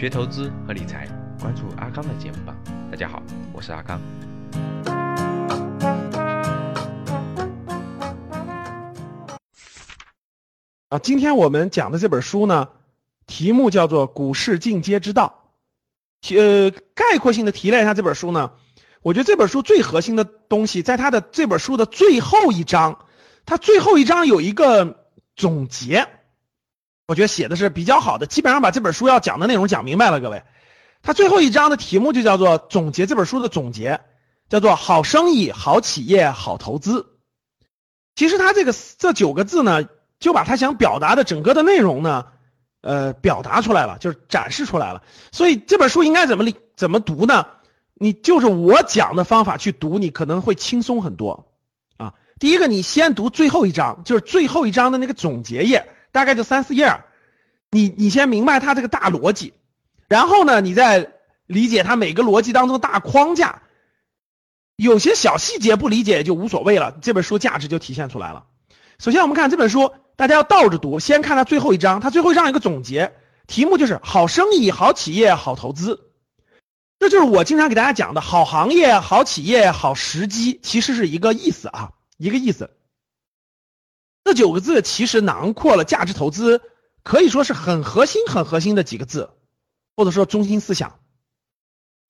[0.00, 1.06] 学投资和理财，
[1.38, 2.56] 关注阿康的节目吧。
[2.90, 3.22] 大家好，
[3.52, 4.00] 我是阿康。
[10.88, 12.70] 啊，今天我们讲的这本书呢，
[13.26, 15.52] 题目叫做《股市进阶之道》。
[16.34, 18.52] 呃，概括性的提炼一下这本书呢，
[19.02, 23.04] 我觉得这本书最核心的东西，在它的这本书的最后一章，
[23.44, 26.08] 它最后一章有一个总结，
[27.10, 30.20] 我觉得写的是比较好的，基本上把这本书要讲的内容讲明白了。
[30.20, 30.44] 各位，
[31.02, 34.00] 它最后一章的题目就叫做总结这本书的总结，
[34.48, 37.18] 叫做“好生意、好企业、好投资”。
[38.14, 39.88] 其实它这个这九个字呢，
[40.20, 42.26] 就把他想表达的整个的内容呢。
[42.82, 45.02] 呃，表达出来了，就是展示出来了。
[45.32, 47.44] 所以这本书应该怎么理怎么读呢？
[47.92, 51.48] 你就是我讲的方法去读，你可能会轻松很多
[51.96, 52.14] 啊。
[52.38, 57.02] 第一个，你先读最后一章，就是最后一章的那个总结页，大概就三四页。
[57.70, 59.54] 你你先明白它这个大逻辑，
[60.08, 61.12] 然后呢，你再
[61.46, 63.62] 理解它每个逻辑当中的大框架。
[64.76, 68.44] 有些小细节不理解也就无所谓了，这本书价值就体现出来了。
[68.98, 69.92] 首先，我们看这本书。
[70.16, 73.14] 大家要倒着读，先看它最后一章，它最后一章有个总结，
[73.46, 76.10] 题目就是“好生意、好企业、好投资”，
[77.00, 82.70] 这就是我经常给大家讲的好行业、好企业、好时机，其实是一个意思啊，一个意思。
[84.30, 86.62] 这九个字其实囊括了价值投资，
[87.02, 89.30] 可以说是很核心、很核心的几个字，
[89.96, 91.00] 或者说中心思想。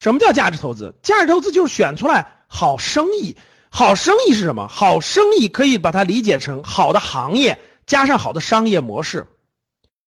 [0.00, 0.94] 什么叫价值投资？
[1.02, 3.38] 价值投资就是选出来好生意，
[3.70, 4.68] 好生意是什么？
[4.68, 7.58] 好生意可以把它理解成好的行业。
[7.86, 9.26] 加上好的商业模式，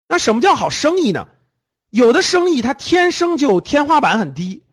[0.09, 1.29] 那什么叫好生意呢？
[1.89, 4.65] 有的生意它天生就天花板很低，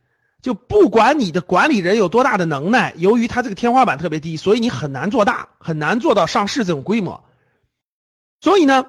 [0.43, 7.25] 就不管你的管理人有多大的能耐，由于它这个天花板特别低，所以你很难做大，很难做到上市这种规模。
[8.41, 8.87] 所以呢，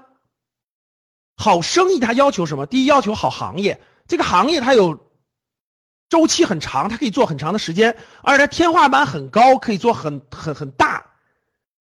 [1.36, 2.66] 好生意它要求什么？
[2.66, 5.12] 第一要求好行业，这个行业它有
[6.10, 11.06] 周期很长，它可以做很长的时间，而且它天花板很高，可以做很很很大。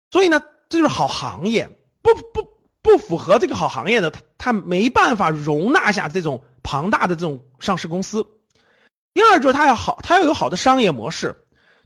[0.09, 1.69] 所以呢，这就是好行业。
[2.01, 2.49] 不不
[2.81, 8.27] 不符合这个好行业的，他他没办法容纳下这种庞大的这种上市公司。
[9.13, 11.35] 第二就是他要好，他要有好的商业模式，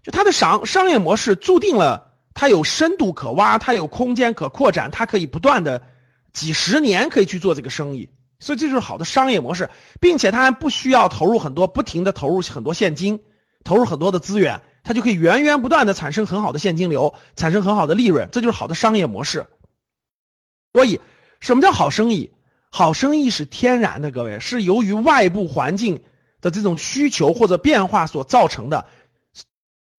[0.04, 5.82] 就他的商商业模式注定了他有深度可挖，他有空间可扩展，他可以不断的
[6.34, 13.20] 几十年可以去做这个生意，所以这就是好的商业模式，并且他还不需要投入很多，不停的投入很多现金，
[13.64, 19.48] 投入很多的资源，他就可以源源不断的产生很好的现金流，产生很好的利润，这就是好的商业模式。
[20.74, 21.02] 所以，
[21.40, 22.32] 什么叫好生意？
[22.70, 26.04] 好生意是天然的，各位是由于外部环境
[26.52, 28.88] 这种需求或者变化所造成的，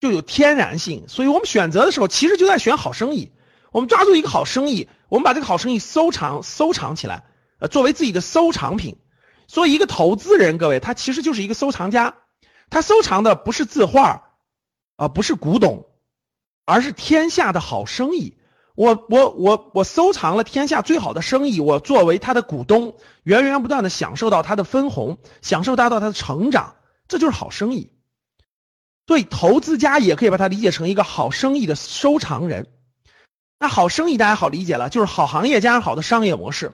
[0.00, 1.04] 就有天然性。
[1.08, 3.32] 所以我们选择的时候，其实就在选好生意。
[3.70, 7.24] 我们抓住一个好生意，我们把这个好生意收藏收藏起来，
[7.60, 8.96] 呃，作为自己的收藏品。
[9.46, 12.14] 所以，一个投资人，各位他其实就是一个收藏家，
[12.70, 14.32] 他收藏的不是字画，
[14.96, 15.86] 啊，不是古董，
[16.64, 18.37] 而是天下的好生意。
[18.78, 22.94] 我我我我收藏了天下最好的生意，我作为他的股东，
[23.24, 26.76] 源源不断的享受到他的分红，享受到到他的成长，
[27.08, 27.90] 这就是好生意。
[29.08, 32.68] 所以投资家也可以把它理解成一个好生意的收藏人。
[33.58, 36.70] 那好生意大家好理解了，就是好行业加上好的商业模式。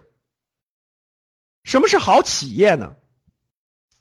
[1.62, 2.96] 什么是好企业呢？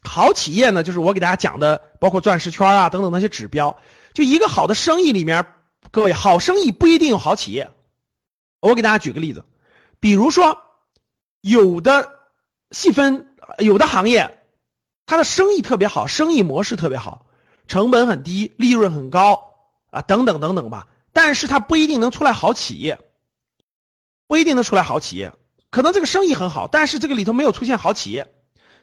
[0.03, 3.79] 好企业呢，就是我给大家讲的，包括钻石圈啊等等那些指标。
[4.13, 5.45] 就一个好的生意里面，
[5.89, 7.71] 各位好生意不一定有好企业。
[8.69, 9.43] 我给大家举个例子，
[9.99, 10.61] 比如说，
[11.41, 12.19] 有的
[12.71, 14.41] 细分，有的行业，
[15.05, 17.25] 它的生意特别好，生意模式特别好，
[17.67, 19.53] 成本很低，利润很高
[19.91, 20.87] 啊，等等等等吧。
[21.11, 22.99] 但是它不一定能出来好企业，
[24.27, 25.33] 不一定能出来好企业。
[25.69, 28.33] 可能这个生意很好，但是这个里头没有出现好企业，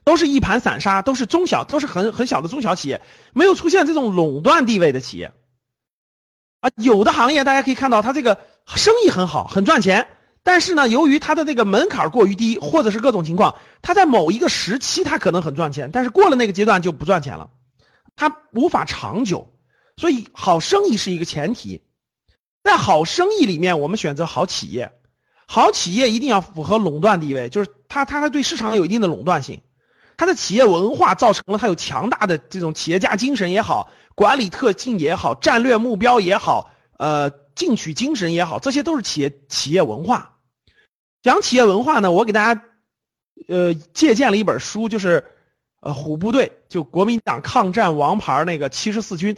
[0.04, 3.00] 都是一盘散沙，都是中小，都是很很小的中小企业，
[3.32, 5.32] 没有出现这种垄断地位的企业。
[6.60, 8.38] 啊，有的行业大家可以看到，它这个。
[8.66, 10.06] 生意很好，很赚钱，
[10.42, 17.50] 但是呢，由于它的这个门槛过于低，或者是各种情况，它在某一个时期它可能很赚钱，但是过了那个阶段就不赚钱了，
[18.16, 19.52] 它无法长久。
[19.96, 21.82] 所以好生意是一个前提，
[22.62, 24.92] 在好生意里面，我们选择好企业，
[25.46, 29.60] 好企业一定要符合垄断地位，就是它它它对市场有一定的垄断性，
[30.16, 37.30] 它的企业文化造成了它有强大的这种企业家精神也好，管理特性也好，战略目标也好，呃。
[37.54, 40.38] 进取精神也好，这些都是企业企业文化。
[41.22, 42.64] 讲企业文化呢，我给大家
[43.48, 45.24] 呃借鉴了一本书，就是
[45.80, 49.36] 呃虎部队，就国民党抗战王牌那个七十四军，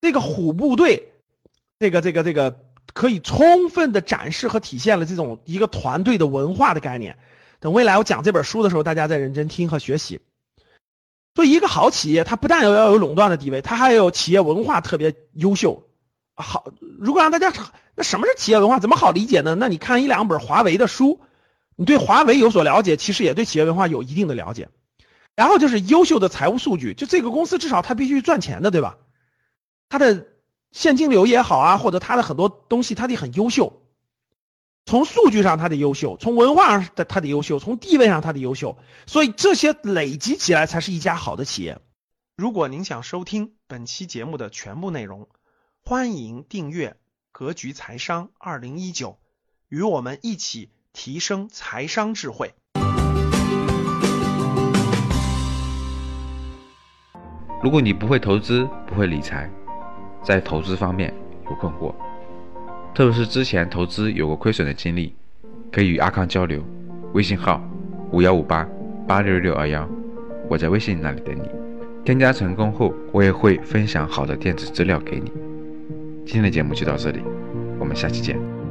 [0.00, 1.12] 这个虎部队，
[1.78, 2.60] 这个这个这个
[2.92, 7.18] 可以充分的展示和体现了这种一个团队的文化的概念。
[7.58, 10.20] 等未来我讲这本书的时候，大家再认真听和学习。
[11.34, 15.88] 所以一个好企业，它不但要要有垄断的地位，它还有企业文化特别优秀。
[16.34, 17.52] 好，如果让大家
[17.94, 19.54] 那什么是企业文化，怎么好理解呢？
[19.54, 21.20] 那你看一两本华为的书，
[21.76, 24.68] 你对华为有所了解，其实也对企业文化有一定的了解。
[25.34, 28.98] 然后就是优秀的财务数据，就这个公司至少它必须赚钱的，对吧？
[29.88, 30.26] 它的
[30.72, 33.82] 现金流也好啊，或者它的很多东西它得很优秀。
[34.84, 38.76] 从数据上它得优秀，从文化上它它得优秀，从地位上它得优秀，
[39.06, 41.78] 所以这些累积起来才是一家好的企业。
[42.36, 45.28] 如果您想收听本期节目的全部内容，
[45.84, 46.90] 欢迎订阅
[47.32, 49.10] 《格局财商二零一九》，
[49.68, 52.54] 与我们一起提升财商智慧。
[57.62, 59.50] 如果你不会投资，不会理财，
[60.22, 61.12] 在投资方面
[61.46, 61.92] 有困惑。
[62.94, 65.14] 特别是之前投资有过亏损的经历，
[65.72, 66.62] 可以与阿康交流，
[67.12, 67.60] 微信号
[68.12, 68.66] 五幺五八
[69.06, 69.86] 八六六二幺，
[70.48, 71.50] 我在微信那里等你。
[72.04, 75.30] 添加成功后，我也会分享好的电子资料给你。
[76.24, 77.20] 今天的节目就到这里，
[77.78, 78.61] 我们下期见。